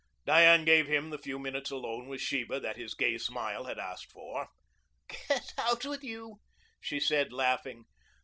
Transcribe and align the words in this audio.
Diane 0.25 0.65
gave 0.65 0.87
him 0.87 1.11
the 1.11 1.19
few 1.19 1.37
minutes 1.37 1.69
alone 1.69 2.07
with 2.07 2.21
Sheba 2.21 2.59
that 2.61 2.75
his 2.75 2.95
gay 2.95 3.19
smile 3.19 3.65
had 3.65 3.77
asked 3.77 4.11
for. 4.11 4.49
"Get 5.07 5.53
out 5.59 5.85
with 5.85 6.03
you," 6.03 6.39
she 6.79 6.99
said, 6.99 7.31
laughing. 7.31 7.85